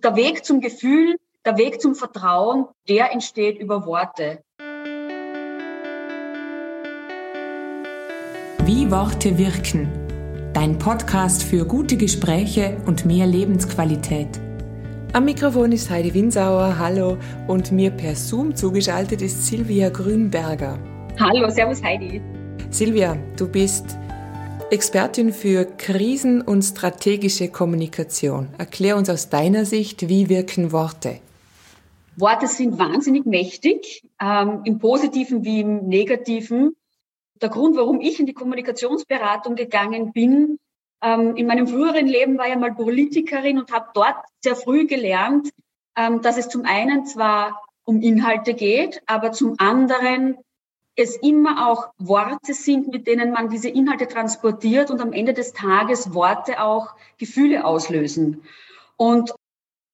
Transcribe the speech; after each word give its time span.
Der 0.00 0.14
Weg 0.14 0.44
zum 0.44 0.60
Gefühl, 0.60 1.16
der 1.44 1.58
Weg 1.58 1.80
zum 1.80 1.96
Vertrauen, 1.96 2.66
der 2.88 3.10
entsteht 3.10 3.58
über 3.58 3.84
Worte. 3.84 4.44
Wie 8.64 8.88
Worte 8.92 9.36
wirken. 9.38 9.88
Dein 10.54 10.78
Podcast 10.78 11.42
für 11.42 11.66
gute 11.66 11.96
Gespräche 11.96 12.80
und 12.86 13.06
mehr 13.06 13.26
Lebensqualität. 13.26 14.28
Am 15.14 15.24
Mikrofon 15.24 15.72
ist 15.72 15.90
Heidi 15.90 16.14
Winsauer, 16.14 16.78
hallo, 16.78 17.18
und 17.48 17.72
mir 17.72 17.90
per 17.90 18.14
Zoom 18.14 18.54
zugeschaltet 18.54 19.20
ist 19.20 19.48
Silvia 19.48 19.88
Grünberger. 19.88 20.78
Hallo, 21.18 21.50
servus 21.50 21.82
Heidi. 21.82 22.22
Silvia, 22.70 23.16
du 23.36 23.48
bist 23.48 23.98
Expertin 24.70 25.32
für 25.32 25.64
Krisen- 25.64 26.42
und 26.42 26.60
strategische 26.60 27.48
Kommunikation. 27.48 28.48
Erklär 28.58 28.98
uns 28.98 29.08
aus 29.08 29.30
deiner 29.30 29.64
Sicht, 29.64 30.10
wie 30.10 30.28
wirken 30.28 30.72
Worte? 30.72 31.20
Worte 32.16 32.46
sind 32.48 32.78
wahnsinnig 32.78 33.24
mächtig, 33.24 34.02
ähm, 34.20 34.60
im 34.64 34.78
positiven 34.78 35.42
wie 35.42 35.60
im 35.60 35.88
negativen. 35.88 36.76
Der 37.40 37.48
Grund, 37.48 37.78
warum 37.78 38.02
ich 38.02 38.20
in 38.20 38.26
die 38.26 38.34
Kommunikationsberatung 38.34 39.54
gegangen 39.54 40.12
bin, 40.12 40.58
ähm, 41.02 41.36
in 41.36 41.46
meinem 41.46 41.66
früheren 41.66 42.06
Leben 42.06 42.36
war 42.36 42.48
ich 42.48 42.56
mal 42.56 42.74
Politikerin 42.74 43.58
und 43.58 43.72
habe 43.72 43.86
dort 43.94 44.16
sehr 44.44 44.54
früh 44.54 44.86
gelernt, 44.86 45.48
ähm, 45.96 46.20
dass 46.20 46.36
es 46.36 46.50
zum 46.50 46.66
einen 46.66 47.06
zwar 47.06 47.62
um 47.84 48.02
Inhalte 48.02 48.52
geht, 48.52 49.00
aber 49.06 49.32
zum 49.32 49.54
anderen 49.56 50.36
es 50.98 51.16
immer 51.16 51.68
auch 51.68 51.90
Worte 51.98 52.54
sind, 52.54 52.88
mit 52.88 53.06
denen 53.06 53.30
man 53.30 53.48
diese 53.48 53.68
Inhalte 53.68 54.08
transportiert 54.08 54.90
und 54.90 55.00
am 55.00 55.12
Ende 55.12 55.32
des 55.32 55.52
Tages 55.52 56.12
Worte 56.12 56.60
auch 56.60 56.88
Gefühle 57.18 57.64
auslösen. 57.64 58.42
Und 58.96 59.32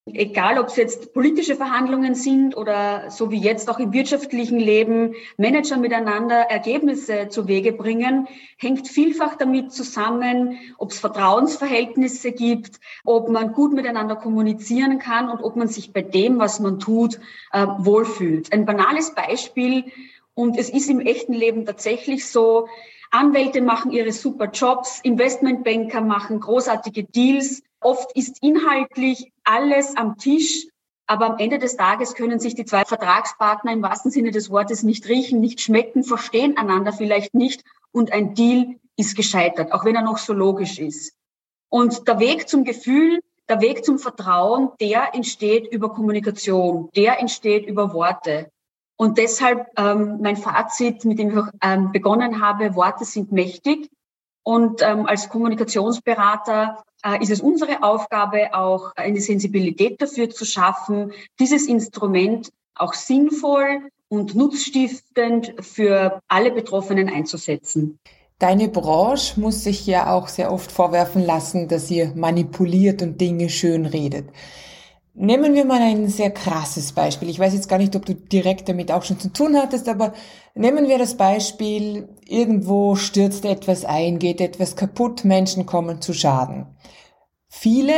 egal, 0.07 0.59
ob 0.59 0.69
es 0.69 0.77
jetzt 0.77 1.13
politische 1.13 1.57
Verhandlungen 1.57 2.15
sind 2.15 2.57
oder 2.57 3.11
so 3.11 3.31
wie 3.31 3.39
jetzt 3.39 3.69
auch 3.69 3.79
im 3.79 3.93
wirtschaftlichen 3.93 4.59
Leben 4.59 5.15
Manager 5.37 5.77
miteinander 5.77 6.37
Ergebnisse 6.37 7.29
zu 7.29 7.49
Wege 7.49 7.73
bringen, 7.73 8.27
hängt 8.57 8.89
vielfach 8.89 9.37
damit 9.37 9.73
zusammen, 9.73 10.59
ob 10.79 10.91
es 10.91 11.01
Vertrauensverhältnisse 11.01 12.33
gibt, 12.33 12.81
ob 13.05 13.29
man 13.29 13.53
gut 13.53 13.75
miteinander 13.75 14.17
kommunizieren 14.17 14.99
kann 14.99 15.29
und 15.29 15.43
ob 15.43 15.55
man 15.55 15.69
sich 15.69 15.93
bei 15.93 16.01
dem, 16.01 16.39
was 16.39 16.61
man 16.61 16.79
tut, 16.79 17.21
äh, 17.53 17.67
wohlfühlt. 17.79 18.55
Ein 18.55 18.65
banales 18.65 19.15
Beispiel 19.15 19.85
und 20.35 20.59
es 20.59 20.71
ist 20.71 20.91
im 20.91 21.01
echten 21.01 21.33
Leben 21.33 21.65
tatsächlich 21.65 22.29
so, 22.29 22.69
Anwälte 23.11 23.61
machen 23.61 23.93
ihre 23.93 24.13
super 24.13 24.51
Jobs, 24.51 25.01
Investmentbanker 25.03 26.01
machen 26.01 26.41
großartige 26.41 27.05
Deals. 27.05 27.63
Oft 27.81 28.11
ist 28.17 28.43
inhaltlich 28.43 29.31
alles 29.45 29.97
am 29.97 30.19
Tisch, 30.19 30.67
aber 31.07 31.27
am 31.27 31.39
Ende 31.39 31.59
des 31.59 31.77
Tages 31.77 32.15
können 32.15 32.41
sich 32.41 32.57
die 32.57 32.65
zwei 32.65 32.85
Vertragspartner 32.85 33.73
im 33.73 33.83
wahrsten 33.83 34.11
Sinne 34.11 34.33
des 34.33 34.51
Wortes 34.51 34.83
nicht 34.83 35.09
riechen, 35.09 35.41
nicht 35.41 35.61
schmecken, 35.61 36.03
verstehen 36.03 36.57
einander 36.57 36.93
vielleicht 36.93 37.35
nicht 37.35 37.63
und 37.93 38.13
ein 38.13 38.35
Deal 38.35 38.81
ist 38.97 39.17
gescheitert, 39.17 39.73
auch 39.73 39.85
wenn 39.85 39.95
er 39.95 40.03
noch 40.03 40.19
so 40.19 40.33
logisch 40.33 40.79
ist. 40.79 41.15
Und 41.69 42.09
der 42.09 42.19
Weg 42.19 42.49
zum 42.49 42.65
Gefühl, 42.65 43.21
der 43.49 43.61
Weg 43.61 43.85
zum 43.85 43.99
Vertrauen, 43.99 44.71
der 44.81 45.15
entsteht 45.15 45.71
über 45.71 45.93
Kommunikation, 45.93 46.89
der 46.97 47.21
entsteht 47.21 47.67
über 47.67 47.93
Worte. 47.93 48.51
Und 48.97 49.19
deshalb 49.19 49.67
ähm, 49.77 50.19
mein 50.21 50.37
Fazit, 50.37 51.05
mit 51.05 51.19
dem 51.19 51.31
ich 51.31 51.37
auch 51.37 51.49
ähm, 51.63 51.91
begonnen 51.93 52.41
habe, 52.41 52.75
Worte 52.75 53.05
sind 53.05 53.33
mächtig. 53.33 53.91
Und 54.45 54.83
ähm, 54.83 55.07
als 55.07 55.29
Kommunikationsberater 55.29 56.85
äh, 57.05 57.23
ist 57.23 57.31
es 57.31 57.41
unsere 57.41 57.83
Aufgabe, 57.83 58.55
auch 58.55 58.93
eine 58.95 59.21
Sensibilität 59.21 60.01
dafür 60.01 60.31
zu 60.31 60.45
schaffen, 60.45 61.13
dieses 61.41 61.67
Instrument 61.67 62.51
auch 62.75 62.95
sinnvoll 62.95 63.89
und 64.09 64.35
nutzstiftend 64.35 65.55
für 65.61 66.21
alle 66.29 66.53
Betroffenen 66.53 67.09
einzusetzen. 67.09 67.99
Deine 68.39 68.69
Branche 68.69 69.41
muss 69.41 69.65
sich 69.65 69.87
ja 69.87 70.13
auch 70.13 70.29
sehr 70.29 70.53
oft 70.53 70.71
vorwerfen 70.71 71.25
lassen, 71.25 71.69
dass 71.69 71.91
ihr 71.91 72.13
manipuliert 72.15 73.01
und 73.01 73.21
Dinge 73.21 73.49
schön 73.49 73.87
redet. 73.87 74.29
Nehmen 75.17 75.55
wir 75.55 75.65
mal 75.65 75.81
ein 75.81 76.09
sehr 76.09 76.33
krasses 76.33 76.93
Beispiel. 76.93 77.31
Ich 77.31 77.39
weiß 77.39 77.55
jetzt 77.55 77.69
gar 77.69 77.79
nicht, 77.79 77.95
ob 77.95 78.05
du 78.05 78.15
direkt 78.15 78.69
damit 78.69 78.91
auch 78.91 79.05
schon 79.05 79.21
zu 79.21 79.33
tun 79.33 79.57
hattest, 79.57 79.89
aber 79.89 80.13
nehmen 80.57 80.89
wir 80.89 80.99
das 80.99 81.17
Beispiel, 81.17 82.09
irgendwo 82.27 82.97
stürzt 82.97 83.45
etwas 83.45 83.85
ein, 83.85 84.19
geht 84.19 84.41
etwas 84.41 84.75
kaputt, 84.75 85.25
Menschen 85.25 85.67
kommen 85.67 86.01
zu 86.01 86.15
Schaden. 86.15 86.67
Viele 87.47 87.95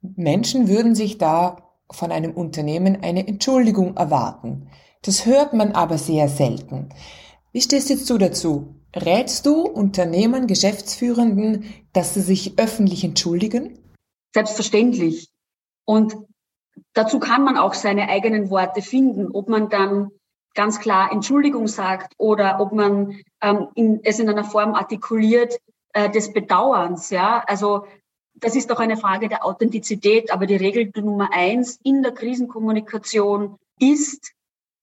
Menschen 0.00 0.68
würden 0.68 0.94
sich 0.94 1.18
da 1.18 1.72
von 1.90 2.12
einem 2.12 2.30
Unternehmen 2.32 3.02
eine 3.02 3.26
Entschuldigung 3.26 3.96
erwarten. 3.96 4.68
Das 5.02 5.26
hört 5.26 5.54
man 5.54 5.72
aber 5.72 5.98
sehr 5.98 6.28
selten. 6.28 6.90
Wie 7.50 7.62
stehst 7.62 7.90
jetzt 7.90 8.08
du 8.08 8.16
dazu? 8.16 8.76
Rätst 8.94 9.44
du 9.46 9.62
Unternehmen, 9.62 10.46
Geschäftsführenden, 10.46 11.64
dass 11.92 12.14
sie 12.14 12.20
sich 12.20 12.58
öffentlich 12.60 13.02
entschuldigen? 13.02 13.78
Selbstverständlich. 14.32 15.30
Und 15.84 16.14
Dazu 16.92 17.18
kann 17.18 17.44
man 17.44 17.56
auch 17.56 17.74
seine 17.74 18.08
eigenen 18.08 18.50
Worte 18.50 18.82
finden, 18.82 19.30
ob 19.32 19.48
man 19.48 19.68
dann 19.68 20.10
ganz 20.54 20.78
klar 20.78 21.10
Entschuldigung 21.12 21.66
sagt 21.66 22.14
oder 22.18 22.60
ob 22.60 22.72
man 22.72 23.20
ähm, 23.40 23.68
in, 23.74 24.00
es 24.04 24.18
in 24.18 24.28
einer 24.28 24.44
Form 24.44 24.74
artikuliert 24.74 25.58
äh, 25.92 26.10
des 26.10 26.32
Bedauerns. 26.32 27.10
Ja, 27.10 27.42
also 27.46 27.86
das 28.34 28.56
ist 28.56 28.70
doch 28.70 28.78
eine 28.78 28.96
Frage 28.96 29.28
der 29.28 29.44
Authentizität. 29.44 30.32
Aber 30.32 30.46
die 30.46 30.56
Regel 30.56 30.90
Nummer 30.96 31.30
eins 31.32 31.78
in 31.82 32.02
der 32.02 32.12
Krisenkommunikation 32.12 33.56
ist, 33.80 34.32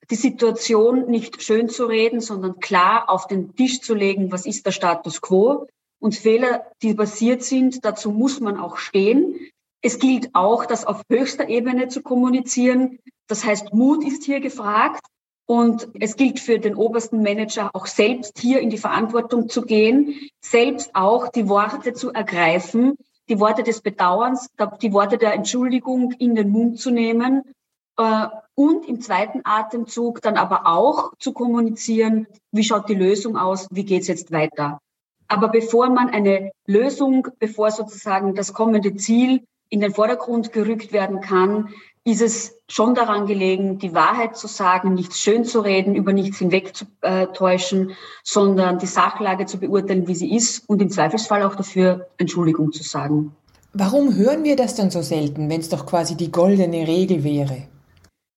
die 0.09 0.15
Situation 0.15 1.09
nicht 1.09 1.41
schön 1.41 1.69
zu 1.69 1.85
reden, 1.85 2.19
sondern 2.19 2.59
klar 2.59 3.09
auf 3.09 3.27
den 3.27 3.55
Tisch 3.55 3.81
zu 3.81 3.93
legen, 3.93 4.31
was 4.31 4.45
ist 4.45 4.65
der 4.65 4.71
Status 4.71 5.21
quo. 5.21 5.67
Und 5.99 6.15
Fehler, 6.15 6.65
die 6.81 6.93
passiert 6.93 7.43
sind, 7.43 7.85
dazu 7.85 8.11
muss 8.11 8.39
man 8.39 8.59
auch 8.59 8.77
stehen. 8.77 9.35
Es 9.81 9.99
gilt 9.99 10.29
auch, 10.33 10.65
das 10.65 10.85
auf 10.85 11.01
höchster 11.09 11.49
Ebene 11.49 11.87
zu 11.87 12.01
kommunizieren. 12.01 12.99
Das 13.27 13.43
heißt, 13.43 13.73
Mut 13.73 14.03
ist 14.03 14.23
hier 14.23 14.39
gefragt. 14.39 15.05
Und 15.47 15.89
es 15.99 16.15
gilt 16.15 16.39
für 16.39 16.59
den 16.59 16.75
obersten 16.75 17.21
Manager 17.23 17.71
auch 17.73 17.85
selbst 17.85 18.39
hier 18.39 18.61
in 18.61 18.69
die 18.69 18.77
Verantwortung 18.77 19.49
zu 19.49 19.63
gehen, 19.63 20.15
selbst 20.39 20.91
auch 20.93 21.27
die 21.27 21.49
Worte 21.49 21.91
zu 21.91 22.13
ergreifen, 22.13 22.95
die 23.27 23.37
Worte 23.37 23.61
des 23.63 23.81
Bedauerns, 23.81 24.49
die 24.81 24.93
Worte 24.93 25.17
der 25.17 25.33
Entschuldigung 25.33 26.13
in 26.19 26.35
den 26.35 26.51
Mund 26.51 26.79
zu 26.79 26.89
nehmen 26.89 27.41
äh, 27.97 28.27
und 28.55 28.87
im 28.87 29.01
zweiten 29.01 29.41
Atemzug 29.43 30.21
dann 30.21 30.37
aber 30.37 30.67
auch 30.67 31.11
zu 31.17 31.33
kommunizieren, 31.33 32.27
wie 32.51 32.63
schaut 32.63 32.87
die 32.87 32.95
Lösung 32.95 33.35
aus, 33.35 33.67
wie 33.71 33.83
geht's 33.83 34.07
jetzt 34.07 34.31
weiter. 34.31 34.79
Aber 35.27 35.49
bevor 35.49 35.89
man 35.89 36.09
eine 36.09 36.51
Lösung, 36.65 37.27
bevor 37.39 37.71
sozusagen 37.71 38.35
das 38.35 38.53
kommende 38.53 38.95
Ziel 38.95 39.43
in 39.71 39.79
den 39.79 39.93
Vordergrund 39.93 40.51
gerückt 40.51 40.93
werden 40.93 41.21
kann, 41.21 41.69
ist 42.03 42.21
es 42.21 42.57
schon 42.67 42.93
daran 42.93 43.25
gelegen, 43.25 43.79
die 43.79 43.93
Wahrheit 43.93 44.35
zu 44.35 44.47
sagen, 44.47 44.93
nichts 44.95 45.19
schön 45.19 45.45
zu 45.45 45.61
reden, 45.61 45.95
über 45.95 46.13
nichts 46.13 46.39
hinwegzutäuschen, 46.39 47.93
sondern 48.23 48.79
die 48.79 48.87
Sachlage 48.87 49.45
zu 49.45 49.59
beurteilen, 49.59 50.07
wie 50.07 50.15
sie 50.15 50.35
ist 50.35 50.67
und 50.67 50.81
im 50.81 50.89
Zweifelsfall 50.89 51.43
auch 51.43 51.55
dafür 51.55 52.07
Entschuldigung 52.17 52.71
zu 52.71 52.83
sagen. 52.83 53.35
Warum 53.73 54.15
hören 54.15 54.43
wir 54.43 54.55
das 54.55 54.75
dann 54.75 54.91
so 54.91 55.01
selten, 55.01 55.49
wenn 55.49 55.61
es 55.61 55.69
doch 55.69 55.85
quasi 55.85 56.17
die 56.17 56.31
goldene 56.31 56.87
Regel 56.87 57.23
wäre? 57.23 57.67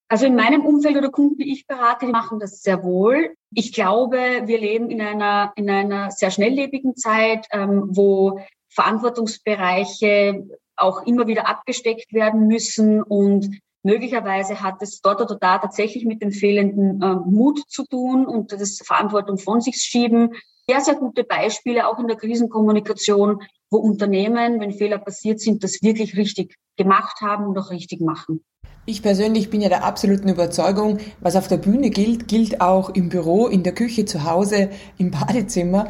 Also 0.09 0.27
in 0.27 0.37
meinem 0.37 0.65
Umfeld 0.65 0.97
oder 0.97 1.11
Kunden, 1.11 1.39
die 1.39 1.53
ich 1.53 1.67
berate, 1.67 2.07
die 2.07 2.13
machen 2.13 2.39
das 2.39 2.63
sehr 2.63 2.85
wohl. 2.85 3.35
Ich 3.53 3.73
glaube, 3.73 4.19
wir 4.45 4.61
leben 4.61 4.91
in 4.91 5.01
einer, 5.01 5.53
in 5.57 5.69
einer 5.69 6.11
sehr 6.13 6.31
schnelllebigen 6.31 6.95
Zeit, 6.95 7.47
ähm, 7.51 7.89
wo 7.89 8.39
Verantwortungsbereiche 8.69 10.47
auch 10.77 11.07
immer 11.07 11.27
wieder 11.27 11.49
abgesteckt 11.49 12.13
werden 12.13 12.47
müssen 12.47 13.03
und 13.03 13.61
möglicherweise 13.83 14.61
hat 14.61 14.83
es 14.83 15.01
dort 15.01 15.21
oder 15.21 15.37
da 15.37 15.59
tatsächlich 15.59 16.05
mit 16.05 16.23
dem 16.23 16.33
fehlenden 16.33 17.01
äh, 17.03 17.15
Mut 17.15 17.61
zu 17.69 17.85
tun 17.85 18.27
und 18.27 18.53
das 18.53 18.79
Verantwortung 18.85 19.39
von 19.39 19.61
sich 19.61 19.77
schieben. 19.77 20.35
Sehr, 20.67 20.81
sehr 20.81 20.95
gute 20.95 21.25
Beispiele 21.25 21.87
auch 21.87 21.99
in 21.99 22.09
der 22.09 22.17
Krisenkommunikation, 22.17 23.43
wo 23.71 23.79
Unternehmen, 23.79 24.61
wenn 24.61 24.73
Fehler 24.73 24.99
passiert 24.99 25.41
sind, 25.41 25.63
das 25.63 25.83
wirklich 25.83 26.17
richtig 26.17 26.57
gemacht 26.77 27.21
haben 27.21 27.47
und 27.47 27.59
auch 27.59 27.71
richtig 27.71 28.01
machen. 28.01 28.43
Ich 28.87 29.03
persönlich 29.03 29.49
bin 29.49 29.63
ja 29.63 29.69
der 29.69 29.85
absoluten 29.85 30.29
Überzeugung, 30.29 30.99
was 31.21 31.37
auf 31.37 31.49
der 31.49 31.57
Bühne 31.57 31.91
gilt, 31.91 32.29
gilt 32.29 32.61
auch 32.61 32.91
im 32.91 33.09
Büro, 33.09 33.47
in 33.47 33.63
der 33.63 33.75
Küche, 33.75 34.05
zu 34.05 34.25
Hause, 34.25 34.71
im 34.99 35.11
Badezimmer. 35.11 35.89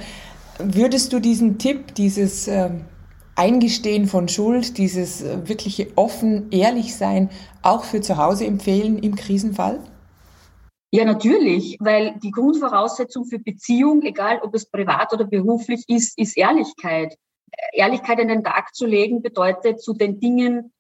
Würdest 0.59 1.13
du 1.13 1.19
diesen 1.19 1.59
Tipp, 1.59 1.95
dieses 1.97 2.47
ähm, 2.47 2.85
Eingestehen 3.37 4.07
von 4.07 4.29
Schuld, 4.29 4.79
dieses 4.79 5.23
äh, 5.23 5.49
wirkliche 5.49 5.89
offen, 5.97 6.51
ehrlich 6.51 6.95
sein, 6.95 7.31
auch 7.63 7.85
für 7.85 8.01
zu 8.01 8.17
Hause 8.17 8.47
empfehlen 8.47 8.99
im 8.99 9.17
Krisenfall? 9.17 9.81
Ja, 10.93 11.05
natürlich, 11.05 11.77
weil 11.81 12.15
die 12.23 12.31
Grundvoraussetzung 12.31 13.25
für 13.25 13.41
Beziehung, 13.41 14.03
egal 14.03 14.41
ob 14.43 14.55
es 14.55 14.67
privat 14.67 15.13
oder 15.13 15.25
beruflich 15.25 15.85
ist, 15.89 16.17
ist 16.17 16.37
Ehrlichkeit. 16.37 17.17
Ehrlichkeit 17.73 18.21
an 18.21 18.29
den 18.29 18.45
Tag 18.45 18.75
zu 18.75 18.87
legen 18.87 19.21
bedeutet, 19.21 19.83
zu 19.83 19.95
den 19.95 20.21
Dingen, 20.21 20.73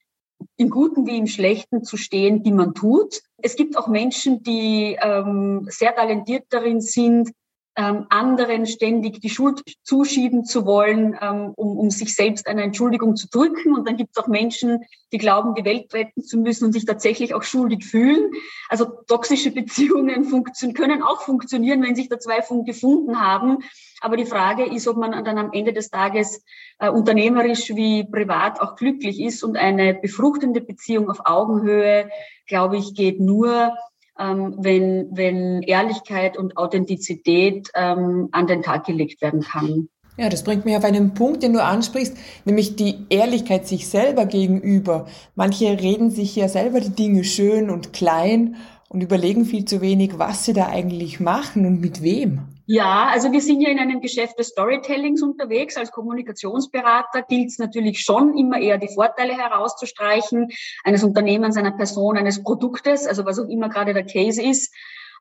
im 0.56 0.70
Guten 0.70 1.06
wie 1.06 1.18
im 1.18 1.26
Schlechten 1.26 1.82
zu 1.84 1.96
stehen, 1.96 2.42
die 2.42 2.52
man 2.52 2.74
tut. 2.74 3.22
Es 3.38 3.56
gibt 3.56 3.76
auch 3.76 3.88
Menschen, 3.88 4.42
die 4.42 4.96
ähm, 5.00 5.66
sehr 5.68 5.94
talentiert 5.94 6.44
darin 6.50 6.80
sind, 6.80 7.30
ähm, 7.76 8.06
anderen 8.08 8.66
ständig 8.66 9.20
die 9.20 9.30
Schuld 9.30 9.62
zuschieben 9.82 10.44
zu 10.44 10.64
wollen, 10.64 11.16
ähm, 11.20 11.52
um, 11.56 11.76
um 11.76 11.90
sich 11.90 12.14
selbst 12.14 12.46
eine 12.46 12.62
Entschuldigung 12.62 13.16
zu 13.16 13.28
drücken. 13.28 13.74
Und 13.74 13.88
dann 13.88 13.96
gibt 13.96 14.10
es 14.16 14.22
auch 14.22 14.28
Menschen, 14.28 14.84
die 15.12 15.18
glauben, 15.18 15.54
die 15.54 15.64
Welt 15.64 15.92
retten 15.92 16.22
zu 16.22 16.38
müssen 16.38 16.66
und 16.66 16.72
sich 16.72 16.84
tatsächlich 16.84 17.34
auch 17.34 17.42
schuldig 17.42 17.84
fühlen. 17.84 18.30
Also 18.68 18.84
toxische 19.06 19.50
Beziehungen 19.50 20.30
können 20.74 21.02
auch 21.02 21.22
funktionieren, 21.22 21.82
wenn 21.82 21.96
sich 21.96 22.08
da 22.08 22.18
zwei 22.18 22.40
gefunden 22.64 23.20
haben. 23.20 23.58
Aber 24.00 24.16
die 24.16 24.26
Frage 24.26 24.64
ist, 24.64 24.86
ob 24.86 24.96
man 24.96 25.24
dann 25.24 25.38
am 25.38 25.52
Ende 25.52 25.72
des 25.72 25.90
Tages 25.90 26.44
äh, 26.78 26.90
unternehmerisch 26.90 27.74
wie 27.74 28.04
privat 28.04 28.60
auch 28.60 28.76
glücklich 28.76 29.20
ist. 29.20 29.42
Und 29.42 29.56
eine 29.56 29.94
befruchtende 29.94 30.60
Beziehung 30.60 31.10
auf 31.10 31.20
Augenhöhe, 31.24 32.10
glaube 32.46 32.76
ich, 32.76 32.94
geht 32.94 33.20
nur, 33.20 33.74
ähm, 34.18 34.54
wenn, 34.58 35.08
wenn 35.12 35.62
Ehrlichkeit 35.62 36.36
und 36.36 36.56
Authentizität 36.56 37.70
ähm, 37.74 38.28
an 38.32 38.46
den 38.46 38.62
Tag 38.62 38.86
gelegt 38.86 39.22
werden 39.22 39.40
kann. 39.40 39.88
Ja, 40.16 40.28
das 40.28 40.44
bringt 40.44 40.64
mich 40.64 40.76
auf 40.76 40.84
einen 40.84 41.14
Punkt, 41.14 41.42
den 41.42 41.54
du 41.54 41.62
ansprichst, 41.62 42.16
nämlich 42.44 42.76
die 42.76 43.06
Ehrlichkeit 43.10 43.66
sich 43.66 43.88
selber 43.88 44.26
gegenüber. 44.26 45.06
Manche 45.34 45.80
reden 45.80 46.10
sich 46.10 46.36
ja 46.36 46.48
selber 46.48 46.80
die 46.80 46.90
Dinge 46.90 47.24
schön 47.24 47.68
und 47.68 47.92
klein 47.92 48.56
und 48.88 49.02
überlegen 49.02 49.44
viel 49.44 49.64
zu 49.64 49.80
wenig, 49.80 50.18
was 50.18 50.44
sie 50.44 50.52
da 50.52 50.68
eigentlich 50.68 51.18
machen 51.18 51.66
und 51.66 51.80
mit 51.80 52.00
wem. 52.00 52.53
Ja, 52.66 53.08
also 53.12 53.30
wir 53.30 53.42
sind 53.42 53.60
ja 53.60 53.68
in 53.68 53.78
einem 53.78 54.00
Geschäft 54.00 54.38
des 54.38 54.48
Storytellings 54.48 55.22
unterwegs. 55.22 55.76
Als 55.76 55.90
Kommunikationsberater 55.90 57.22
gilt 57.22 57.48
es 57.48 57.58
natürlich 57.58 58.00
schon 58.00 58.38
immer 58.38 58.58
eher 58.58 58.78
die 58.78 58.92
Vorteile 58.94 59.34
herauszustreichen 59.34 60.48
eines 60.82 61.04
Unternehmens, 61.04 61.58
einer 61.58 61.72
Person, 61.72 62.16
eines 62.16 62.42
Produktes, 62.42 63.06
also 63.06 63.26
was 63.26 63.38
auch 63.38 63.48
immer 63.48 63.68
gerade 63.68 63.92
der 63.92 64.06
Case 64.06 64.42
ist. 64.42 64.74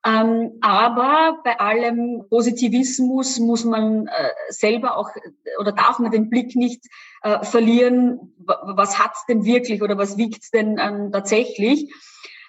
Ähm, 0.06 0.58
aber 0.62 1.40
bei 1.44 1.60
allem 1.60 2.26
Positivismus 2.30 3.40
muss 3.40 3.64
man 3.64 4.08
äh, 4.08 4.30
selber 4.50 4.98
auch 4.98 5.10
oder 5.60 5.72
darf 5.72 6.00
man 6.00 6.12
den 6.12 6.30
Blick 6.30 6.56
nicht 6.56 6.82
äh, 7.22 7.44
verlieren, 7.44 8.34
was 8.38 9.00
hat's 9.00 9.26
denn 9.28 9.46
wirklich 9.46 9.82
oder 9.82 9.98
was 9.98 10.18
wiegt's 10.18 10.52
denn 10.52 10.78
ähm, 10.78 11.12
tatsächlich. 11.12 11.94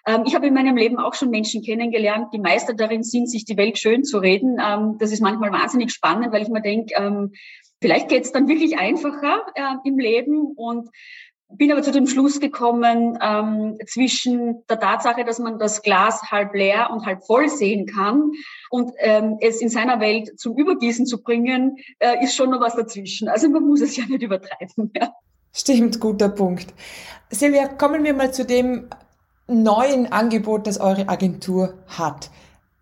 Ähm, 0.07 0.25
ich 0.27 0.35
habe 0.35 0.47
in 0.47 0.55
meinem 0.55 0.77
Leben 0.77 0.99
auch 0.99 1.15
schon 1.15 1.31
Menschen 1.31 1.63
kennengelernt, 1.63 2.29
die 2.33 2.39
Meister 2.39 2.75
darin 2.75 3.03
sind, 3.03 3.31
sich 3.31 3.45
die 3.45 3.57
Welt 3.57 3.79
schön 3.79 4.05
zu 4.05 4.19
reden. 4.19 4.59
Ähm, 4.65 4.97
das 4.99 5.13
ist 5.13 5.21
manchmal 5.21 5.53
wahnsinnig 5.53 5.93
spannend, 5.93 6.33
weil 6.33 6.43
ich 6.43 6.49
mir 6.49 6.63
denke, 6.63 6.95
ähm, 6.97 7.33
vielleicht 7.81 8.09
geht 8.09 8.25
es 8.25 8.33
dann 8.33 8.49
wirklich 8.49 8.79
einfacher 8.79 9.45
im 9.85 9.99
Leben 9.99 10.53
und 10.57 10.89
bin 11.57 11.71
aber 11.73 11.83
zu 11.83 11.93
dem 11.93 12.07
Schluss 12.07 12.41
gekommen, 12.41 13.19
ähm, 13.21 13.79
zwischen 13.87 14.65
der 14.69 14.81
Tatsache, 14.81 15.25
dass 15.25 15.39
man 15.39 15.59
das 15.59 15.83
Glas 15.83 16.23
halb 16.31 16.55
leer 16.55 16.91
und 16.91 17.07
halb 17.07 17.25
voll 17.25 17.49
sehen 17.49 17.87
kann 17.87 18.33
und 18.71 18.93
ähm, 18.99 19.37
es 19.41 19.61
in 19.61 19.69
seiner 19.69 20.01
Welt 20.01 20.39
zum 20.39 20.57
Übergießen 20.57 21.07
zu 21.07 21.23
bringen, 21.23 21.77
äh, 21.99 22.23
ist 22.25 22.35
schon 22.35 22.51
noch 22.51 22.61
was 22.61 22.77
dazwischen. 22.77 23.29
Also 23.29 23.49
man 23.49 23.65
muss 23.65 23.81
es 23.81 23.97
ja 23.97 24.05
nicht 24.07 24.23
übertreiben. 24.23 24.93
Ja. 24.97 25.13
Stimmt, 25.53 26.01
guter 26.01 26.29
Punkt. 26.29 26.75
Silvia, 27.31 27.69
kommen 27.69 28.03
wir 28.03 28.15
mal 28.15 28.33
zu 28.33 28.45
dem, 28.45 28.89
neuen 29.47 30.11
Angebot, 30.11 30.67
das 30.67 30.79
eure 30.79 31.09
Agentur 31.09 31.75
hat. 31.87 32.31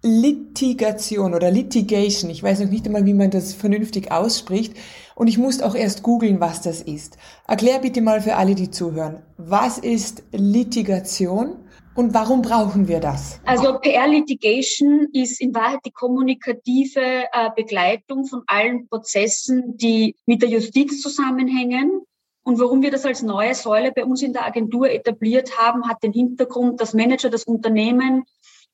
Litigation 0.03 1.33
oder 1.35 1.51
Litigation. 1.51 2.31
Ich 2.31 2.43
weiß 2.43 2.61
noch 2.61 2.71
nicht 2.71 2.87
einmal, 2.87 3.07
wie 3.07 3.15
man 3.15 3.31
das 3.31 3.55
vernünftig 3.55 4.11
ausspricht. 4.11 4.75
Und 5.15 5.29
ich 5.29 5.39
muss 5.39 5.63
auch 5.63 5.75
erst 5.75 6.03
googeln, 6.03 6.41
was 6.41 6.61
das 6.61 6.83
ist. 6.83 7.19
Erklär 7.47 7.79
bitte 7.79 8.01
mal 8.01 8.21
für 8.21 8.35
alle, 8.35 8.55
die 8.55 8.71
zuhören. 8.71 9.23
Was 9.37 9.79
ist 9.79 10.25
Litigation 10.33 11.57
und 11.95 12.15
warum 12.15 12.43
brauchen 12.43 12.89
wir 12.89 13.01
das? 13.01 13.41
Also 13.45 13.79
PR-Litigation 13.79 15.09
ist 15.13 15.41
in 15.41 15.55
Wahrheit 15.55 15.81
die 15.85 15.91
kommunikative 15.93 17.01
äh, 17.01 17.51
Begleitung 17.55 18.25
von 18.25 18.43
allen 18.47 18.89
Prozessen, 18.89 19.77
die 19.77 20.17
mit 20.27 20.43
der 20.43 20.49
Justiz 20.49 21.01
zusammenhängen 21.01 22.03
und 22.45 22.59
warum 22.59 22.83
wir 22.83 22.91
das 22.91 23.05
als 23.05 23.23
neue 23.23 23.55
Säule 23.55 23.93
bei 23.93 24.05
uns 24.05 24.23
in 24.23 24.33
der 24.33 24.45
Agentur 24.45 24.91
etabliert 24.91 25.59
haben, 25.59 25.89
hat 25.89 26.03
den 26.03 26.13
Hintergrund, 26.13 26.81
dass 26.81 26.95
Manager 26.95 27.31
das 27.31 27.45
Unternehmen 27.45 28.25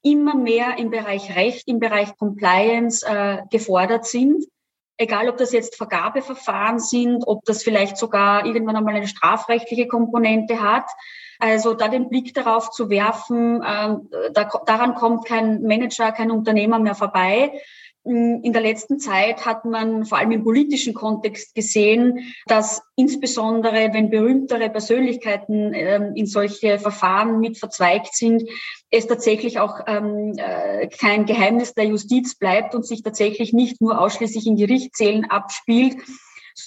immer 0.02 0.34
mehr 0.34 0.78
im 0.78 0.90
Bereich 0.90 1.36
Recht, 1.36 1.68
im 1.68 1.80
Bereich 1.80 2.16
Compliance 2.16 3.04
äh, 3.06 3.42
gefordert 3.50 4.06
sind. 4.06 4.44
Egal, 4.96 5.28
ob 5.28 5.36
das 5.36 5.52
jetzt 5.52 5.76
Vergabeverfahren 5.76 6.78
sind, 6.80 7.24
ob 7.26 7.44
das 7.44 7.62
vielleicht 7.62 7.98
sogar 7.98 8.46
irgendwann 8.46 8.76
einmal 8.76 8.96
eine 8.96 9.06
strafrechtliche 9.06 9.86
Komponente 9.86 10.60
hat. 10.60 10.90
Also 11.38 11.74
da 11.74 11.88
den 11.88 12.08
Blick 12.08 12.34
darauf 12.34 12.70
zu 12.70 12.90
werfen, 12.90 13.62
äh, 13.62 13.96
da, 14.32 14.44
daran 14.66 14.94
kommt 14.94 15.26
kein 15.26 15.62
Manager, 15.62 16.10
kein 16.10 16.30
Unternehmer 16.30 16.78
mehr 16.78 16.96
vorbei. 16.96 17.52
In 18.04 18.52
der 18.52 18.62
letzten 18.62 18.98
Zeit 18.98 19.44
hat 19.44 19.64
man 19.66 20.06
vor 20.06 20.18
allem 20.18 20.30
im 20.30 20.44
politischen 20.44 20.94
Kontext 20.94 21.54
gesehen, 21.54 22.32
dass 22.46 22.80
insbesondere 22.96 23.92
wenn 23.92 24.08
berühmtere 24.08 24.70
Persönlichkeiten 24.70 25.74
ähm, 25.74 26.12
in 26.14 26.26
solche 26.26 26.78
Verfahren 26.78 27.38
mit 27.38 27.58
verzweigt 27.58 28.16
sind, 28.16 28.48
es 28.90 29.06
tatsächlich 29.06 29.58
auch 29.58 29.80
ähm, 29.86 30.32
äh, 30.36 30.88
kein 30.88 31.26
Geheimnis 31.26 31.74
der 31.74 31.84
Justiz 31.84 32.34
bleibt 32.34 32.74
und 32.74 32.86
sich 32.86 33.02
tatsächlich 33.02 33.52
nicht 33.52 33.82
nur 33.82 34.00
ausschließlich 34.00 34.46
in 34.46 34.56
Gerichtssälen 34.56 35.26
abspielt, 35.26 35.96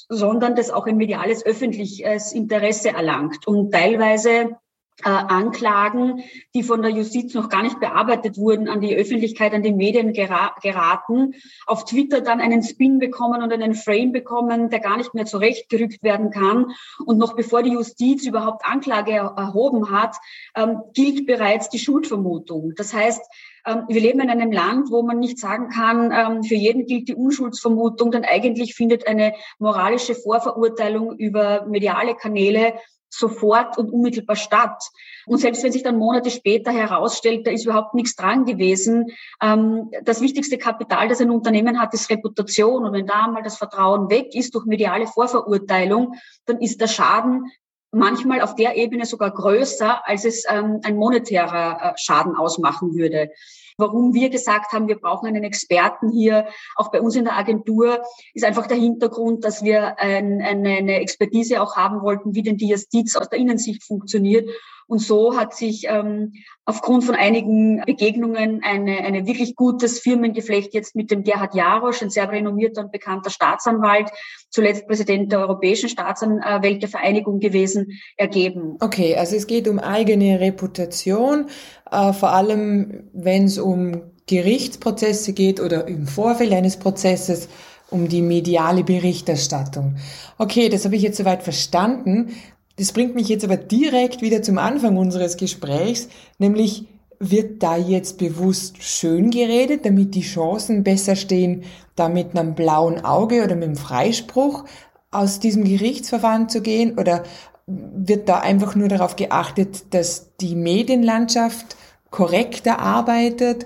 sondern 0.10 0.56
das 0.56 0.70
auch 0.70 0.86
ein 0.86 0.98
mediales 0.98 1.46
öffentliches 1.46 2.34
Interesse 2.34 2.90
erlangt. 2.90 3.48
Und 3.48 3.72
teilweise 3.72 4.58
äh, 5.04 5.10
Anklagen, 5.10 6.24
die 6.54 6.64
von 6.64 6.82
der 6.82 6.92
Justiz 6.92 7.34
noch 7.34 7.50
gar 7.50 7.64
nicht 7.64 7.80
bearbeitet 7.80 8.38
wurden, 8.38 8.68
an 8.68 8.82
die 8.82 8.96
Öffentlichkeit, 8.96 9.54
an 9.54 9.64
die 9.64 9.74
Medien 9.74 10.14
gera 10.14 10.56
geraten, 10.62 11.34
auf 11.66 11.86
Twitter 11.86 12.22
dann 12.22 12.42
einen 12.42 12.64
Spin 12.64 13.00
bekommen 13.00 13.44
und 13.44 13.52
einen 13.52 13.76
Frame 13.76 14.12
bekommen, 14.12 14.70
der 14.70 14.80
gar 14.80 14.98
nicht 14.98 15.14
mehr 15.14 15.26
zurechtgerückt 15.26 16.04
werden 16.04 16.32
kann. 16.32 16.72
Und 17.06 17.18
noch 17.18 17.36
bevor 17.36 17.64
die 17.64 17.74
Justiz 17.74 18.26
überhaupt 18.26 18.66
Anklage 18.66 19.12
erhoben 19.12 19.92
hat, 19.92 20.16
ähm, 20.56 20.82
gilt 20.94 21.26
bereits 21.26 21.70
die 21.70 21.80
Schuldvermutung. 21.80 22.74
Das 22.76 22.94
heißt, 22.94 23.22
ähm, 23.66 23.84
wir 23.88 24.02
leben 24.02 24.22
in 24.22 24.30
einem 24.30 24.52
Land, 24.52 24.90
wo 24.90 25.04
man 25.04 25.20
nicht 25.20 25.38
sagen 25.38 25.70
kann, 25.70 26.12
ähm, 26.12 26.44
für 26.44 26.56
jeden 26.56 26.86
gilt 26.86 27.08
die 27.08 27.16
Unschuldsvermutung, 27.16 28.12
denn 28.12 28.26
eigentlich 28.26 28.74
findet 28.76 29.08
eine 29.08 29.34
moralische 29.60 30.16
Vorverurteilung 30.16 31.16
über 31.18 31.66
mediale 31.68 32.16
Kanäle 32.16 32.74
sofort 33.14 33.78
und 33.78 33.92
unmittelbar 33.92 34.36
statt. 34.36 34.84
Und 35.26 35.40
selbst 35.40 35.64
wenn 35.64 35.72
sich 35.72 35.84
dann 35.84 35.98
Monate 35.98 36.32
später 36.32 36.72
herausstellt, 36.72 37.46
da 37.46 37.52
ist 37.52 37.66
überhaupt 37.66 37.94
nichts 37.94 38.16
dran 38.16 38.46
gewesen, 38.46 39.12
ähm, 39.42 39.92
das 40.04 40.22
wichtigste 40.22 40.58
Kapital, 40.58 41.10
das 41.10 41.22
ein 41.22 41.30
Unternehmen 41.30 41.80
hat, 41.80 41.94
ist 41.94 42.10
Reputation. 42.10 42.86
Und 42.86 42.94
wenn 42.94 43.06
da 43.06 43.26
einmal 43.26 43.44
das 43.44 43.58
Vertrauen 43.58 44.10
weg 44.10 44.34
ist 44.34 44.56
durch 44.56 44.66
mediale 44.66 45.08
Vorverurteilung, 45.08 46.16
dann 46.46 46.60
ist 46.60 46.80
der 46.82 46.88
Schaden 46.88 47.52
manchmal 47.92 48.42
auf 48.42 48.56
der 48.56 48.78
Ebene 48.78 49.06
sogar 49.06 49.32
größer, 49.32 50.08
als 50.08 50.24
es 50.24 50.46
ähm, 50.50 50.80
ein 50.84 50.96
monetärer 50.96 51.80
äh, 51.82 51.94
Schaden 51.98 52.36
ausmachen 52.36 52.96
würde 52.96 53.30
warum 53.78 54.14
wir 54.14 54.30
gesagt 54.30 54.74
haben, 54.74 54.88
wir 54.88 55.00
brauchen 55.00 55.28
einen 55.28 55.44
Experten 55.44 56.12
hier, 56.12 56.48
auch 56.76 56.92
bei 56.92 57.02
uns 57.02 57.16
in 57.16 57.26
der 57.26 57.38
Agentur, 57.38 58.02
ist 58.34 58.46
einfach 58.46 58.68
der 58.68 58.78
Hintergrund, 58.78 59.44
dass 59.44 59.64
wir 59.64 60.00
ein, 60.00 60.42
eine, 60.42 60.70
eine 60.78 60.96
Expertise 61.00 61.62
auch 61.62 61.76
haben 61.76 62.02
wollten, 62.02 62.36
wie 62.36 62.44
denn 62.44 62.58
die 62.58 62.70
Justiz 62.70 63.16
aus 63.16 63.30
der 63.30 63.40
Innensicht 63.40 63.84
funktioniert. 63.84 64.50
Und 64.92 65.00
so 65.00 65.38
hat 65.38 65.56
sich 65.56 65.86
ähm, 65.88 66.34
aufgrund 66.66 67.06
von 67.06 67.16
einigen 67.16 67.82
Begegnungen 67.86 68.62
eine, 68.62 68.98
eine 68.98 69.26
wirklich 69.26 69.56
gutes 69.56 70.00
Firmengeflecht 70.00 70.74
jetzt 70.74 70.98
mit 70.98 71.12
dem 71.12 71.24
Gerhard 71.24 71.56
Jarosch, 71.56 72.02
ein 72.02 72.10
sehr 72.10 72.30
renommierter 72.30 72.82
und 72.82 72.92
bekannter 72.92 73.30
Staatsanwalt, 73.30 74.10
zuletzt 74.50 74.88
Präsident 74.88 75.32
der 75.32 75.40
Europäischen 75.40 75.88
Staatsanwältevereinigung 75.88 77.40
gewesen, 77.40 78.02
ergeben. 78.18 78.76
Okay, 78.82 79.16
also 79.16 79.38
es 79.38 79.48
geht 79.48 79.70
um 79.70 79.80
eigene 79.80 80.42
Reputation, 80.42 81.48
äh, 81.92 82.14
vor 82.14 82.32
allem 82.32 83.04
wenn 83.14 83.46
es 83.46 83.58
um 83.58 84.02
Gerichtsprozesse 84.28 85.34
geht 85.34 85.60
oder 85.60 85.88
im 85.88 86.08
Vorfeld 86.08 86.54
eines 86.54 86.78
Prozesses 86.78 87.50
um 87.90 88.08
die 88.08 88.22
mediale 88.22 88.84
Berichterstattung. 88.84 89.98
Okay, 90.38 90.70
das 90.70 90.86
habe 90.86 90.96
ich 90.96 91.02
jetzt 91.02 91.18
soweit 91.18 91.44
verstanden. 91.44 92.30
Das 92.78 92.94
bringt 92.94 93.16
mich 93.16 93.28
jetzt 93.28 93.44
aber 93.44 93.58
direkt 93.58 94.22
wieder 94.22 94.42
zum 94.42 94.58
Anfang 94.58 94.98
unseres 94.98 95.36
Gesprächs, 95.36 96.08
nämlich 96.40 96.86
wird 97.20 97.62
da 97.62 97.78
jetzt 97.78 98.18
bewusst 98.18 98.82
schön 98.82 99.30
geredet, 99.30 99.86
damit 99.86 100.16
die 100.16 100.22
Chancen 100.22 100.84
besser 100.84 101.16
stehen, 101.16 101.64
da 101.96 102.10
mit 102.10 102.36
einem 102.36 102.56
blauen 102.56 103.06
Auge 103.06 103.44
oder 103.44 103.56
mit 103.56 103.66
einem 103.66 103.76
Freispruch 103.76 104.64
aus 105.12 105.40
diesem 105.40 105.66
Gerichtsverfahren 105.66 106.50
zu 106.50 106.62
gehen? 106.62 106.98
Oder 106.98 107.24
wird 107.68 108.28
da 108.28 108.40
einfach 108.40 108.76
nur 108.76 108.88
darauf 108.88 109.16
geachtet, 109.16 109.94
dass 109.94 110.36
die 110.38 110.56
Medienlandschaft 110.56 111.76
korrekter 112.10 112.80
arbeitet? 112.80 113.66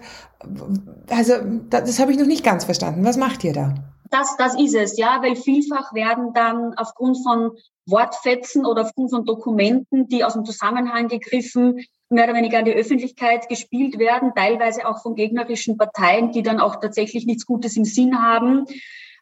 Also 1.10 1.34
das, 1.70 1.86
das 1.86 2.00
habe 2.00 2.12
ich 2.12 2.20
noch 2.20 2.28
nicht 2.28 2.44
ganz 2.44 2.66
verstanden. 2.66 3.04
Was 3.04 3.18
macht 3.18 3.44
ihr 3.44 3.54
da? 3.54 3.76
Das, 4.12 4.38
das 4.38 4.60
ist 4.60 4.76
es, 4.76 4.98
ja, 4.98 5.20
weil 5.22 5.36
vielfach 5.36 5.94
werden 5.94 6.32
dann 6.34 6.74
aufgrund 6.76 7.18
von 7.24 7.52
Wortfetzen 7.88 8.66
oder 8.66 8.84
aufgrund 8.84 9.12
von 9.12 9.26
Dokumenten, 9.26 10.08
die 10.08 10.24
aus 10.24 10.34
dem 10.34 10.46
Zusammenhang 10.46 11.08
gegriffen 11.08 11.80
mehr 12.10 12.26
oder 12.26 12.36
weniger 12.36 12.60
an 12.60 12.66
die 12.66 12.74
Öffentlichkeit 12.74 13.50
gespielt 13.50 13.98
werden, 13.98 14.34
teilweise 14.36 14.88
auch 14.88 15.02
von 15.02 15.16
gegnerischen 15.16 15.78
Parteien, 15.78 16.32
die 16.32 16.44
dann 16.44 16.60
auch 16.60 16.78
tatsächlich 16.78 17.26
nichts 17.26 17.46
Gutes 17.46 17.76
im 17.78 17.86
Sinn 17.86 18.22
haben. 18.22 18.66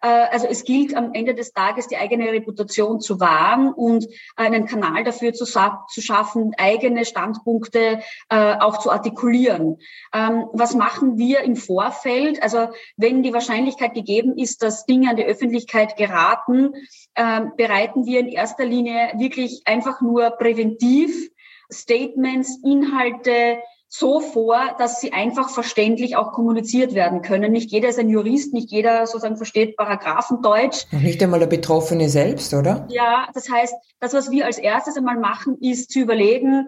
Äh, 0.03 0.27
also 0.31 0.47
es 0.47 0.63
gilt 0.65 0.95
am 0.95 1.13
Ende 1.13 1.33
des 1.33 1.53
Tages, 1.53 1.87
die 1.87 1.97
eigene 1.97 2.31
Reputation 2.31 2.99
zu 2.99 3.19
wahren 3.19 3.73
und 3.73 4.07
einen 4.35 4.65
Kanal 4.65 5.03
dafür 5.03 5.33
zu, 5.33 5.45
zu 5.45 6.01
schaffen, 6.01 6.53
eigene 6.57 7.05
Standpunkte 7.05 8.01
äh, 8.29 8.55
auch 8.59 8.77
zu 8.79 8.91
artikulieren. 8.91 9.77
Ähm, 10.13 10.45
was 10.53 10.75
machen 10.75 11.17
wir 11.17 11.41
im 11.41 11.55
Vorfeld? 11.55 12.43
Also 12.43 12.67
wenn 12.97 13.23
die 13.23 13.33
Wahrscheinlichkeit 13.33 13.93
gegeben 13.93 14.37
ist, 14.37 14.61
dass 14.61 14.85
Dinge 14.85 15.09
an 15.09 15.15
die 15.15 15.25
Öffentlichkeit 15.25 15.95
geraten, 15.95 16.73
äh, 17.15 17.41
bereiten 17.55 18.05
wir 18.05 18.19
in 18.19 18.27
erster 18.27 18.65
Linie 18.65 19.13
wirklich 19.17 19.63
einfach 19.65 20.01
nur 20.01 20.29
präventiv 20.31 21.29
Statements, 21.71 22.59
Inhalte 22.63 23.59
so 23.95 24.21
vor, 24.21 24.75
dass 24.79 25.01
sie 25.01 25.13
einfach 25.13 25.51
verständlich 25.51 26.15
auch 26.15 26.31
kommuniziert 26.31 26.95
werden 26.95 27.21
können. 27.21 27.51
Nicht 27.51 27.71
jeder 27.71 27.89
ist 27.89 27.99
ein 27.99 28.09
Jurist, 28.09 28.51
nicht 28.51 28.71
jeder 28.71 29.05
sozusagen 29.05 29.37
versteht 29.37 29.77
Paragraphendeutsch. 29.77 30.85
Und 30.91 31.03
nicht 31.03 31.21
einmal 31.21 31.39
der 31.39 31.45
Betroffene 31.45 32.09
selbst, 32.09 32.55
oder? 32.55 32.87
Ja, 32.89 33.27
das 33.35 33.51
heißt, 33.51 33.75
das, 33.99 34.15
was 34.15 34.31
wir 34.31 34.47
als 34.47 34.57
erstes 34.57 34.97
einmal 34.97 35.19
machen, 35.19 35.59
ist 35.61 35.91
zu 35.91 35.99
überlegen, 35.99 36.67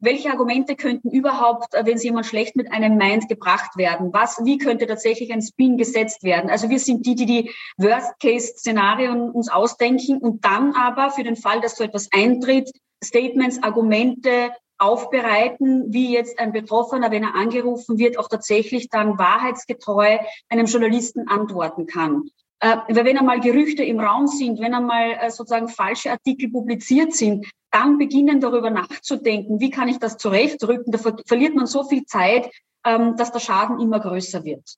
welche 0.00 0.28
Argumente 0.28 0.76
könnten 0.76 1.08
überhaupt, 1.08 1.72
wenn 1.72 1.96
es 1.96 2.04
jemand 2.04 2.26
schlecht 2.26 2.56
mit 2.56 2.70
einem 2.70 2.98
meint, 2.98 3.26
gebracht 3.30 3.78
werden? 3.78 4.12
Was, 4.12 4.44
wie 4.44 4.58
könnte 4.58 4.86
tatsächlich 4.86 5.32
ein 5.32 5.40
Spin 5.40 5.78
gesetzt 5.78 6.24
werden? 6.24 6.50
Also 6.50 6.68
wir 6.68 6.78
sind 6.78 7.06
die, 7.06 7.14
die 7.14 7.24
die 7.24 7.50
Worst-Case-Szenarien 7.78 9.30
uns 9.30 9.48
ausdenken 9.48 10.18
und 10.18 10.44
dann 10.44 10.74
aber 10.74 11.08
für 11.08 11.24
den 11.24 11.36
Fall, 11.36 11.62
dass 11.62 11.76
so 11.76 11.84
etwas 11.84 12.10
eintritt, 12.12 12.70
Statements, 13.02 13.62
Argumente 13.62 14.50
aufbereiten, 14.78 15.92
wie 15.92 16.12
jetzt 16.12 16.38
ein 16.38 16.52
Betroffener, 16.52 17.10
wenn 17.10 17.24
er 17.24 17.34
angerufen 17.34 17.98
wird, 17.98 18.18
auch 18.18 18.28
tatsächlich 18.28 18.88
dann 18.88 19.18
wahrheitsgetreu 19.18 20.18
einem 20.48 20.66
Journalisten 20.66 21.28
antworten 21.28 21.86
kann. 21.86 22.30
Äh, 22.60 22.76
wenn 22.88 23.18
einmal 23.18 23.40
Gerüchte 23.40 23.84
im 23.84 24.00
Raum 24.00 24.26
sind, 24.26 24.60
wenn 24.60 24.74
einmal 24.74 25.12
äh, 25.20 25.30
sozusagen 25.30 25.68
falsche 25.68 26.10
Artikel 26.10 26.50
publiziert 26.50 27.14
sind, 27.14 27.46
dann 27.70 27.98
beginnen 27.98 28.40
darüber 28.40 28.70
nachzudenken, 28.70 29.60
wie 29.60 29.70
kann 29.70 29.88
ich 29.88 29.98
das 29.98 30.16
zurechtrücken. 30.16 30.90
Da 30.92 30.98
ver 30.98 31.16
verliert 31.26 31.54
man 31.54 31.66
so 31.66 31.84
viel 31.84 32.06
Zeit, 32.06 32.50
ähm, 32.84 33.16
dass 33.16 33.32
der 33.32 33.40
Schaden 33.40 33.80
immer 33.80 34.00
größer 34.00 34.44
wird. 34.44 34.76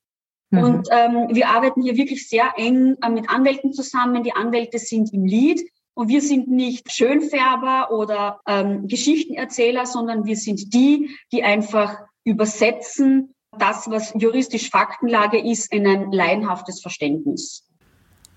Mhm. 0.51 0.65
Und 0.65 0.89
ähm, 0.91 1.29
wir 1.31 1.49
arbeiten 1.49 1.83
hier 1.83 1.97
wirklich 1.97 2.29
sehr 2.29 2.55
eng 2.57 2.97
äh, 3.03 3.11
mit 3.11 3.29
Anwälten 3.31 3.73
zusammen. 3.73 4.25
Die 4.25 4.33
Anwälte 4.33 4.79
sind 4.79 5.13
im 5.13 5.25
Lead. 5.25 5.61
Und 5.99 6.07
wir 6.07 6.23
sind 6.23 6.47
nicht 6.47 6.93
Schönfärber 6.93 7.91
oder 7.91 8.41
ähm, 8.47 8.87
Geschichtenerzähler, 8.87 9.85
sondern 9.85 10.27
wir 10.27 10.37
sind 10.37 10.73
die, 10.73 11.11
die 11.33 11.43
einfach 11.43 11.97
übersetzen 12.23 13.35
das, 13.59 13.91
was 13.91 14.15
juristisch 14.17 14.71
Faktenlage 14.71 15.41
ist, 15.41 15.73
in 15.73 15.89
ein 15.89 16.13
laienhaftes 16.13 16.81
Verständnis. 16.81 17.65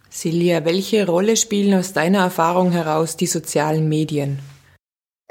Silja, 0.09 0.65
welche 0.65 1.05
Rolle 1.05 1.37
spielen 1.37 1.77
aus 1.77 1.93
deiner 1.93 2.23
Erfahrung 2.23 2.71
heraus 2.71 3.15
die 3.15 3.27
sozialen 3.27 3.87
Medien? 3.87 4.39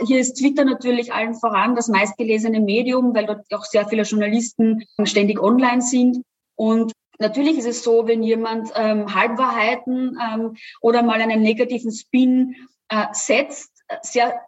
Hier 0.00 0.20
ist 0.20 0.34
Twitter 0.34 0.64
natürlich 0.64 1.12
allen 1.12 1.34
voran 1.34 1.74
das 1.74 1.88
meistgelesene 1.88 2.60
Medium, 2.60 3.12
weil 3.12 3.26
dort 3.26 3.52
auch 3.52 3.64
sehr 3.64 3.88
viele 3.88 4.02
Journalisten 4.02 4.84
ständig 5.02 5.42
online 5.42 5.82
sind. 5.82 6.22
Und 6.54 6.92
Natürlich 7.20 7.58
ist 7.58 7.66
es 7.66 7.84
so, 7.84 8.06
wenn 8.06 8.22
jemand 8.22 8.72
ähm, 8.74 9.14
Halbwahrheiten 9.14 10.18
ähm, 10.20 10.56
oder 10.80 11.02
mal 11.02 11.20
einen 11.20 11.42
negativen 11.42 11.92
Spin 11.92 12.56
äh, 12.88 13.06
setzt, 13.12 13.70
sehr, 14.02 14.40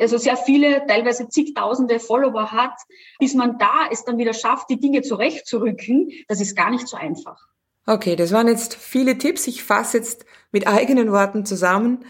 also 0.00 0.18
sehr 0.18 0.36
viele, 0.36 0.86
teilweise 0.86 1.28
zigtausende 1.28 1.98
Follower 1.98 2.52
hat, 2.52 2.74
bis 3.18 3.34
man 3.34 3.58
da 3.58 3.88
es 3.90 4.04
dann 4.04 4.18
wieder 4.18 4.34
schafft, 4.34 4.70
die 4.70 4.78
Dinge 4.78 5.02
zurechtzurücken, 5.02 6.12
das 6.28 6.40
ist 6.40 6.54
gar 6.54 6.70
nicht 6.70 6.86
so 6.86 6.96
einfach. 6.96 7.48
Okay, 7.86 8.14
das 8.14 8.32
waren 8.32 8.46
jetzt 8.46 8.76
viele 8.76 9.18
Tipps. 9.18 9.48
Ich 9.48 9.64
fasse 9.64 9.96
jetzt 9.96 10.24
mit 10.52 10.68
eigenen 10.68 11.10
Worten 11.10 11.44
zusammen. 11.44 12.04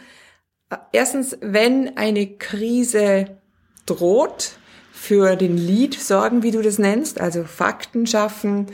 Erstens, 0.93 1.39
wenn 1.41 1.97
eine 1.97 2.27
Krise 2.37 3.39
droht, 3.87 4.57
für 4.93 5.35
den 5.35 5.57
Lead 5.57 5.95
sorgen, 5.95 6.45
wie 6.45 6.53
du 6.53 6.63
das 6.63 6.79
nennst, 6.79 7.21
also 7.21 7.43
Fakten 7.43 8.07
schaffen 8.07 8.67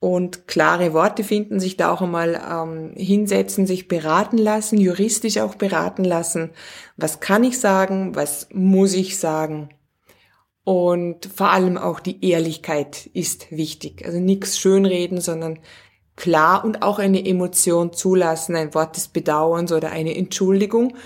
und 0.00 0.48
klare 0.48 0.94
Worte 0.94 1.22
finden, 1.22 1.60
sich 1.60 1.76
da 1.76 1.92
auch 1.92 2.00
einmal 2.00 2.40
ähm, 2.50 2.94
hinsetzen, 2.96 3.66
sich 3.66 3.86
beraten 3.86 4.38
lassen, 4.38 4.78
juristisch 4.78 5.38
auch 5.38 5.54
beraten 5.54 6.04
lassen. 6.04 6.50
Was 6.96 7.20
kann 7.20 7.44
ich 7.44 7.60
sagen? 7.60 8.16
Was 8.16 8.48
muss 8.52 8.94
ich 8.94 9.18
sagen? 9.18 9.68
Und 10.64 11.26
vor 11.26 11.50
allem 11.50 11.76
auch 11.76 12.00
die 12.00 12.24
Ehrlichkeit 12.24 13.10
ist 13.12 13.50
wichtig. 13.50 14.04
Also 14.06 14.18
nichts 14.18 14.58
schönreden, 14.58 15.20
sondern 15.20 15.58
klar 16.16 16.64
und 16.64 16.82
auch 16.82 16.98
eine 16.98 17.24
Emotion 17.24 17.92
zulassen, 17.92 18.56
ein 18.56 18.74
Wort 18.74 18.96
des 18.96 19.08
Bedauerns 19.08 19.70
oder 19.70 19.90
eine 19.90 20.16
Entschuldigung. 20.16 20.96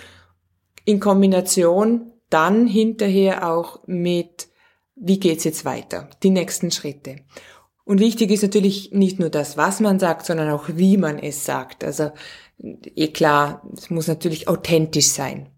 In 0.85 1.01
Kombination 1.01 2.13
dann 2.31 2.67
hinterher 2.67 3.49
auch 3.49 3.81
mit, 3.87 4.49
wie 4.95 5.19
geht's 5.19 5.45
jetzt 5.45 5.65
weiter? 5.65 6.11
Die 6.23 6.31
nächsten 6.31 6.71
Schritte. 6.71 7.17
Und 7.85 8.01
wichtig 8.01 8.31
ist 8.31 8.43
natürlich 8.43 8.93
nicht 8.93 9.21
nur 9.21 9.29
das, 9.29 9.57
was 9.57 9.81
man 9.81 9.99
sagt, 9.99 10.25
sondern 10.25 10.51
auch 10.51 10.69
wie 10.69 10.97
man 10.97 11.19
es 11.19 11.45
sagt. 11.45 11.85
Also 11.85 12.13
eh 12.95 13.09
klar, 13.09 13.63
es 13.77 13.91
muss 13.91 14.09
natürlich 14.09 14.49
authentisch 14.49 15.09
sein. 15.09 15.49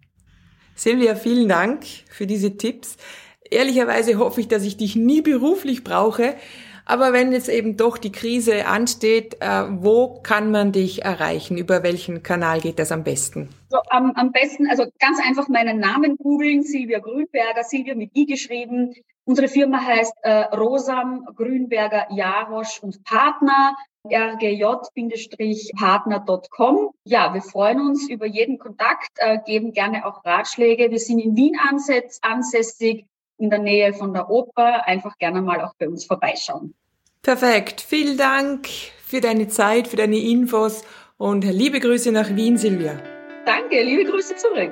Silvia, 0.75 1.15
vielen 1.15 1.49
Dank 1.49 1.85
für 2.11 2.27
diese 2.27 2.57
Tipps. 2.57 2.97
Ehrlicherweise 3.51 4.19
hoffe 4.19 4.41
ich, 4.41 4.49
dass 4.49 4.65
ich 4.65 4.77
dich 4.77 4.97
nie 4.97 5.23
beruflich 5.23 5.85
brauche. 5.85 6.35
Aber 6.85 7.13
wenn 7.13 7.33
jetzt 7.33 7.49
eben 7.49 7.77
doch 7.77 7.99
die 7.99 8.13
Krise 8.13 8.67
ansteht, 8.67 9.39
äh, 9.41 9.65
wo 9.71 10.21
kann 10.23 10.53
man 10.53 10.71
dich 10.71 11.05
erreichen? 11.05 11.59
Über 11.59 11.83
welchen 11.83 12.23
Kanal 12.23 12.61
geht 12.61 12.79
das 12.79 12.93
am 12.93 13.03
besten? 13.03 13.49
So, 13.69 13.79
am, 13.91 14.13
am 14.13 14.31
besten, 14.31 14.69
also 14.69 14.85
ganz 15.01 15.19
einfach 15.27 15.49
meinen 15.49 15.81
Namen 15.81 16.17
googeln, 16.17 16.63
Silvia 16.63 17.01
Grünberger, 17.01 17.65
Silvia 17.65 17.97
mit 17.97 18.17
I 18.17 18.27
geschrieben. 18.27 18.95
Unsere 19.27 19.49
Firma 19.49 19.81
heißt 19.81 20.15
äh, 20.23 20.45
Rosam 20.57 21.27
Grünberger 21.35 22.07
Jarosch 22.11 22.81
und 22.81 23.03
Partner 23.03 23.75
rgj-partner.com. 24.09 26.91
Ja, 27.03 27.35
wir 27.35 27.43
freuen 27.43 27.81
uns 27.81 28.09
über 28.09 28.27
jeden 28.27 28.59
Kontakt, 28.59 29.11
äh, 29.17 29.39
geben 29.45 29.73
gerne 29.73 30.07
auch 30.07 30.25
Ratschläge. 30.25 30.93
Wir 30.93 31.01
sind 31.01 31.19
in 31.19 31.35
Wien 31.35 31.57
ansässig, 32.23 33.05
in 33.39 33.51
der 33.51 33.59
Nähe 33.59 33.93
von 33.93 34.15
der 34.15 34.31
Oper. 34.31 34.87
Einfach 34.87 35.19
gerne 35.19 35.43
mal 35.43 35.61
auch 35.61 35.75
bei 35.77 35.89
uns 35.89 36.05
vorbeischauen. 36.05 36.73
Perfekt. 37.23 37.81
Vielen 37.81 38.17
Dank 38.17 38.69
für 39.05 39.21
deine 39.21 39.49
Zeit, 39.49 39.89
für 39.89 39.97
deine 39.97 40.19
Infos 40.19 40.85
und 41.19 41.43
liebe 41.43 41.81
Grüße 41.81 42.13
nach 42.13 42.37
Wien, 42.37 42.57
Silvia. 42.57 43.03
Danke, 43.45 43.83
liebe 43.83 44.09
Grüße 44.09 44.37
zurück. 44.37 44.71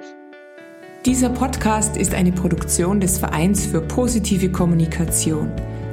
Dieser 1.06 1.28
Podcast 1.28 1.96
ist 1.98 2.14
eine 2.14 2.32
Produktion 2.32 2.98
des 2.98 3.18
Vereins 3.18 3.66
für 3.66 3.82
positive 3.82 4.50
Kommunikation. 4.50 5.52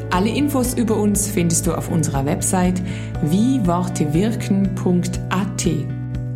Alle 0.09 0.29
Infos 0.29 0.73
über 0.73 0.95
uns 0.95 1.27
findest 1.27 1.67
du 1.67 1.73
auf 1.73 1.91
unserer 1.91 2.25
Website 2.25 2.81
wiewortewirken.at. 3.21 5.65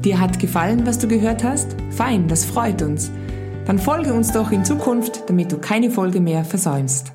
Dir 0.04 0.20
hat 0.20 0.40
gefallen, 0.40 0.86
was 0.86 1.00
du 1.00 1.08
gehört 1.08 1.46
hast? 1.46 1.78
Fein, 1.92 2.28
das 2.28 2.44
freut 2.44 2.82
uns. 2.82 3.12
Dann 3.66 3.80
folge 3.80 4.14
uns 4.14 4.34
doch 4.34 4.52
in 4.52 4.66
Zukunft, 4.66 5.24
damit 5.30 5.54
du 5.54 5.58
keine 5.58 5.90
Folge 5.90 6.20
mehr 6.20 6.44
versäumst. 6.44 7.14